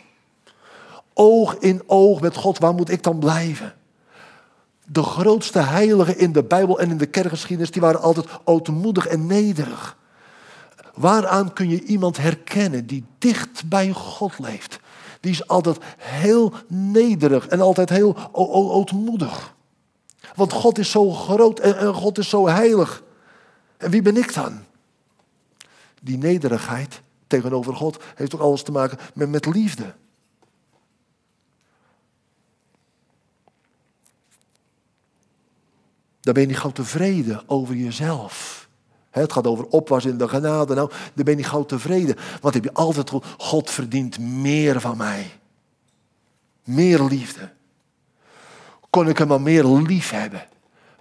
[1.14, 3.74] Oog in oog met God, waar moet ik dan blijven?
[4.84, 9.26] De grootste heiligen in de Bijbel en in de kerkgeschiedenis, die waren altijd ootmoedig en
[9.26, 9.96] nederig.
[10.94, 14.80] Waaraan kun je iemand herkennen die dicht bij God leeft?
[15.20, 19.54] Die is altijd heel nederig en altijd heel ootmoedig.
[20.34, 23.02] Want God is zo groot en, God is zo heilig.
[23.76, 24.64] En wie ben ik dan?
[26.02, 29.94] Die nederigheid tegenover God heeft ook alles te maken met, liefde.
[36.20, 38.68] Dan ben je niet gauw tevreden over jezelf.
[39.10, 40.74] Het gaat over opwas in de genade.
[40.74, 42.16] Nou, dan ben je niet gauw tevreden.
[42.40, 45.30] Want heb je altijd God verdient meer van mij.
[46.64, 47.55] Meer liefde
[48.96, 50.46] kon ik hem maar meer lief hebben.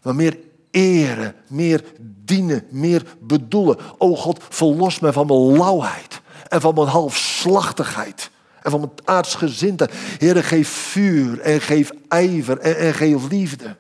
[0.02, 0.38] Maar meer
[0.72, 3.78] eren, meer dienen, meer bedoelen.
[3.98, 8.30] O God, verlos mij van mijn lauwheid en van mijn halfslachtigheid
[8.62, 9.92] en van mijn aardsgezindheid.
[10.18, 13.76] Heer, geef vuur en geef ijver en, en geef liefde.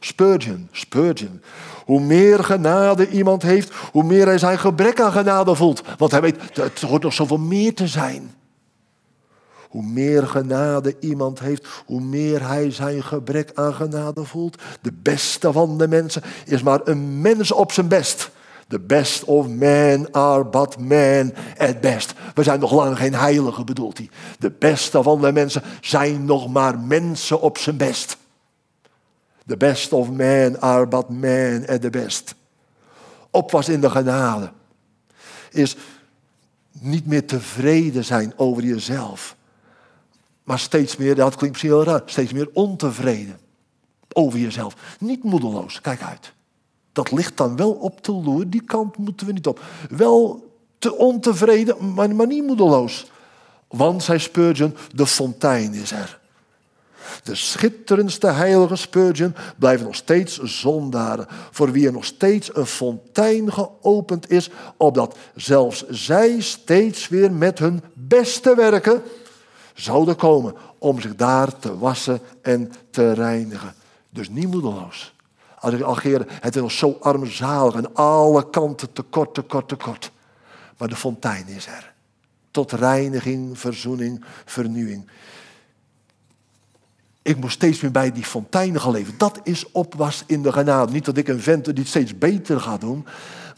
[0.00, 1.42] Spurgeon, Spurgeon.
[1.84, 5.82] Hoe meer genade iemand heeft, hoe meer hij zijn gebrek aan genade voelt.
[5.98, 8.34] Want hij weet, het hoort nog zoveel meer te zijn.
[9.68, 14.62] Hoe meer genade iemand heeft, hoe meer hij zijn gebrek aan genade voelt.
[14.80, 18.30] De beste van de mensen is maar een mens op zijn best.
[18.68, 22.14] The best of men are but men at best.
[22.34, 24.10] We zijn nog lang geen heiligen, bedoelt hij.
[24.38, 28.16] De beste van de mensen zijn nog maar mensen op zijn best.
[29.46, 32.34] The best of men are but men at the best.
[33.30, 34.50] Opwas in de genade
[35.50, 35.76] is
[36.72, 39.36] niet meer tevreden zijn over jezelf.
[40.48, 43.38] Maar steeds meer, dat klinkt misschien heel raar, steeds meer ontevreden
[44.12, 44.74] over jezelf.
[44.98, 46.32] Niet moedeloos, kijk uit.
[46.92, 49.60] Dat ligt dan wel op de loer, die kant moeten we niet op.
[49.90, 50.46] Wel
[50.78, 53.06] te ontevreden, maar, maar niet moedeloos.
[53.68, 56.18] Want, zei Spurgeon, de fontein is er.
[57.22, 63.52] De schitterendste heilige Spurgeon blijven nog steeds zondaren, voor wie er nog steeds een fontein
[63.52, 69.02] geopend is, opdat zelfs zij steeds weer met hun beste werken
[69.80, 73.74] zouden komen om zich daar te wassen en te reinigen.
[74.10, 75.14] Dus niet moedeloos.
[75.58, 77.74] Als ik Algeren, het is nog zo armzalig.
[77.74, 80.12] Aan alle kanten tekort, tekort, tekort.
[80.76, 81.92] Maar de fontein is er.
[82.50, 85.10] Tot reiniging, verzoening, vernieuwing.
[87.22, 89.14] Ik moet steeds meer bij die fontein gaan leven.
[89.18, 90.92] Dat is opwas in de genade.
[90.92, 93.06] Niet dat ik een vent die het steeds beter ga doen.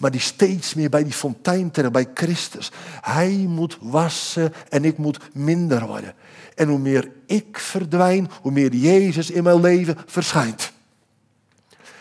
[0.00, 2.70] Maar die steeds meer bij die fontein terecht, bij Christus.
[3.00, 6.14] Hij moet wassen en ik moet minder worden.
[6.54, 10.72] En hoe meer ik verdwijn, hoe meer Jezus in mijn leven verschijnt.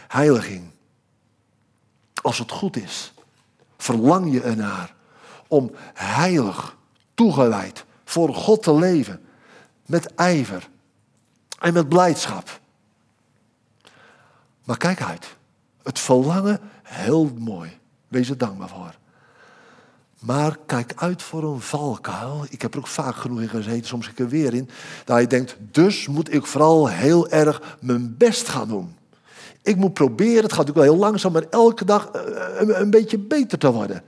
[0.07, 0.63] Heiliging.
[2.21, 3.13] Als het goed is,
[3.77, 4.95] verlang je ernaar
[5.47, 6.77] om heilig,
[7.13, 9.21] toegewijd voor God te leven.
[9.85, 10.69] Met ijver
[11.59, 12.59] en met blijdschap.
[14.63, 15.35] Maar kijk uit.
[15.83, 17.77] Het verlangen, heel mooi.
[18.09, 18.95] Wees er dankbaar voor.
[20.19, 22.45] Maar kijk uit voor een valkuil.
[22.49, 24.69] Ik heb er ook vaak genoeg in gezeten, soms ik er weer in.
[25.05, 28.95] Dat je denkt, dus moet ik vooral heel erg mijn best gaan doen.
[29.61, 32.21] Ik moet proberen, het gaat natuurlijk wel heel langzaam, maar elke dag eh,
[32.59, 34.03] een, een beetje beter te worden.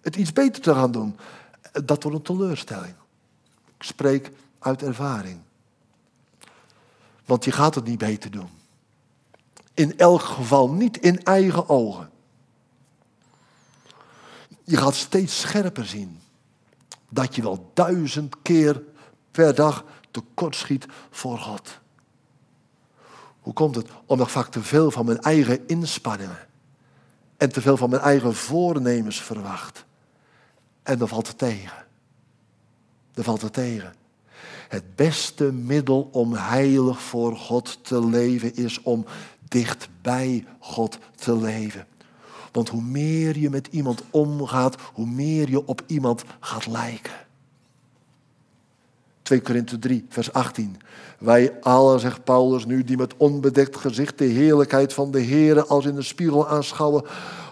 [0.00, 1.16] Het iets beter te gaan doen.
[1.84, 2.94] Dat wordt een teleurstelling.
[3.78, 5.38] Ik spreek uit ervaring.
[7.24, 8.48] Want je gaat het niet beter doen.
[9.74, 12.10] In elk geval niet in eigen ogen.
[14.64, 16.20] Je gaat steeds scherper zien
[17.10, 18.82] dat je wel duizend keer
[19.30, 21.80] per dag tekortschiet voor God.
[23.40, 23.88] Hoe komt het?
[24.06, 26.48] Omdat ik vaak te veel van mijn eigen inspanningen
[27.36, 29.84] en te veel van mijn eigen voornemens verwacht.
[30.82, 31.84] En dan valt het tegen.
[33.12, 33.94] Dan valt het tegen.
[34.68, 39.04] Het beste middel om heilig voor God te leven is om
[39.48, 41.86] dicht bij God te leven.
[42.52, 47.12] Want hoe meer je met iemand omgaat, hoe meer je op iemand gaat lijken.
[49.22, 50.76] 2 Korinthe 3, vers 18.
[51.18, 55.84] Wij allen, zegt Paulus nu, die met onbedekt gezicht de heerlijkheid van de Heer als
[55.84, 57.04] in de spiegel aanschouwen,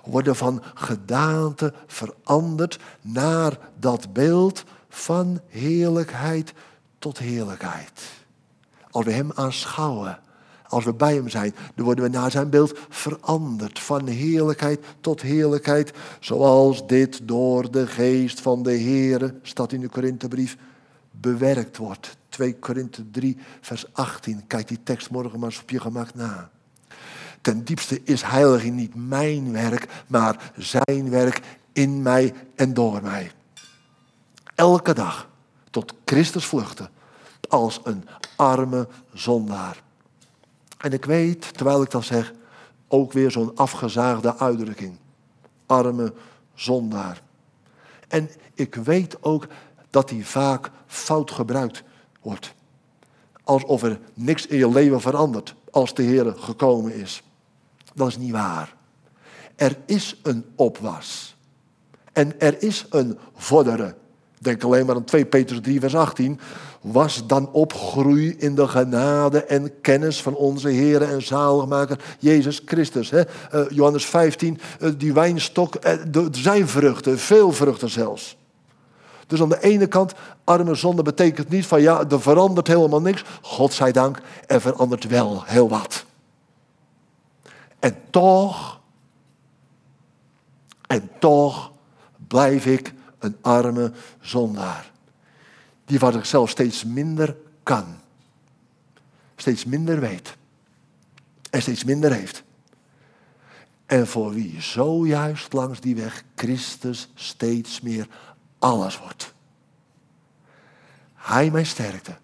[0.05, 6.53] worden van gedaante veranderd naar dat beeld van heerlijkheid
[6.99, 8.03] tot heerlijkheid.
[8.91, 10.19] Als we Hem aanschouwen,
[10.71, 13.79] als we bij Hem zijn, dan worden we naar Zijn beeld veranderd.
[13.79, 19.89] Van heerlijkheid tot heerlijkheid, zoals dit door de geest van de Heer, staat in de
[19.89, 20.57] Korinthebrief,
[21.11, 22.17] bewerkt wordt.
[22.29, 24.47] 2 Korinthe 3, vers 18.
[24.47, 26.51] Kijk die tekst morgen maar eens op je gemak na.
[27.41, 31.41] Ten diepste is heiliging niet mijn werk, maar zijn werk
[31.73, 33.31] in mij en door mij.
[34.55, 35.29] Elke dag
[35.71, 36.91] tot Christus vluchten
[37.49, 38.05] als een
[38.37, 39.83] arme zondaar.
[40.81, 42.33] En ik weet, terwijl ik dat zeg,
[42.89, 44.97] ook weer zo'n afgezaagde uitdrukking.
[45.67, 46.13] Arme
[46.55, 47.23] zondaar.
[48.09, 49.47] En ik weet ook
[49.91, 51.83] dat die vaak fout gebruikt
[52.21, 52.55] wordt.
[53.45, 57.23] Alsof er niks in je leven verandert als de Heer gekomen is.
[57.95, 58.75] Dat is niet waar.
[59.57, 61.37] Er is een opwas.
[62.13, 63.97] En er is een vorderen.
[64.39, 66.41] Denk alleen maar aan 2 Petrus 3, vers 18.
[66.81, 72.63] Was dan op groei in de genade en kennis van onze Heer en zaligmaker Jezus
[72.65, 73.11] Christus.
[73.11, 73.23] Hè?
[73.55, 78.37] Uh, Johannes 15, uh, eh, die wijnstok, uh, er zijn vruchten, veel vruchten zelfs.
[79.27, 80.15] Dus aan de ene kant,
[80.45, 83.25] arme zonde betekent niet van ja, er verandert helemaal niks.
[83.43, 86.05] God zij dank, er verandert wel heel wat.
[87.79, 88.81] En toch,
[90.87, 91.71] en toch
[92.29, 94.90] blijf ik een arme zondaar.
[95.91, 97.85] Die van zichzelf steeds minder kan.
[99.37, 100.37] Steeds minder weet.
[101.51, 102.43] En steeds minder heeft.
[103.87, 108.09] En voor wie zojuist langs die weg Christus steeds meer
[108.59, 109.35] alles wordt.
[111.15, 112.17] Hij mijn sterkte.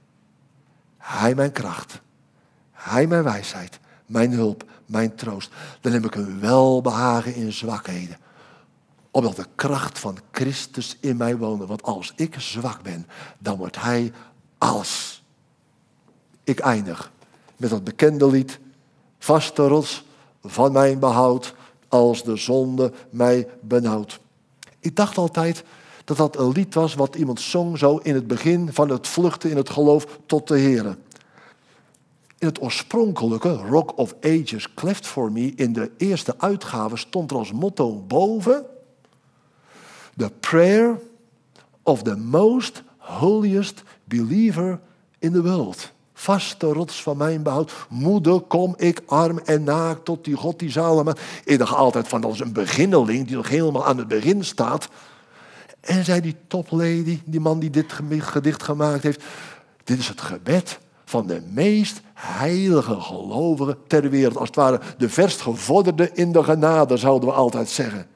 [0.97, 2.01] Hij mijn kracht.
[2.73, 3.79] Hij mijn wijsheid.
[4.07, 4.65] Mijn hulp.
[4.87, 5.51] Mijn troost.
[5.81, 8.17] Dan heb ik een welbehagen in zwakheden
[9.17, 11.65] omdat de kracht van Christus in mij woont.
[11.65, 13.07] Want als ik zwak ben,
[13.39, 14.13] dan wordt Hij
[14.59, 15.23] alles.
[16.45, 17.13] Ik eindig
[17.57, 18.59] met dat bekende lied.
[19.19, 20.05] Vaste rots
[20.43, 21.55] van mijn behoud,
[21.89, 24.21] als de zonde mij benauwt.
[24.81, 25.65] Ik dacht altijd
[26.05, 29.51] dat dat een lied was wat iemand zong zo in het begin van het vluchten
[29.51, 30.85] in het geloof tot de Heer.
[32.39, 37.37] In het oorspronkelijke Rock of Ages Cleft for Me, in de eerste uitgave, stond er
[37.37, 38.67] als motto boven
[40.17, 40.99] The prayer
[41.83, 44.81] of the most holiest believer
[45.19, 45.91] in the world.
[46.15, 47.73] Vaste rots van mijn behoud.
[47.89, 51.15] Moeder, kom ik arm en naakt tot die God die zalen.
[51.45, 54.89] Ik dacht altijd van dat een beginneling die nog helemaal aan het begin staat.
[55.81, 59.25] En zei die toplady, die man die dit gedicht gemaakt heeft.
[59.85, 64.37] Dit is het gebed van de meest heilige gelovigen ter wereld.
[64.37, 68.07] Als het ware de verst gevorderde in de genade, zouden we altijd zeggen.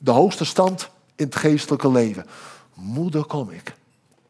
[0.00, 2.26] De hoogste stand in het geestelijke leven.
[2.74, 3.74] Moeder kom ik,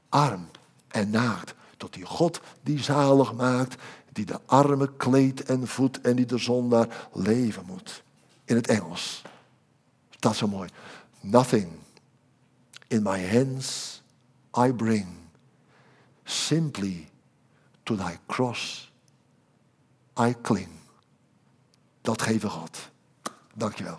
[0.09, 0.49] arm
[0.89, 6.17] en naakt, tot die God die zalig maakt, die de arme kleedt en voedt en
[6.17, 8.03] die de zondaar leven moet.
[8.45, 9.23] In het Engels.
[10.19, 10.69] Dat is zo mooi.
[11.21, 11.69] Nothing
[12.87, 14.01] in my hands
[14.59, 15.07] I bring,
[16.25, 17.09] simply
[17.83, 18.91] to thy cross
[20.21, 20.69] I cling.
[22.01, 22.91] Dat geven God.
[23.55, 23.99] Dankjewel.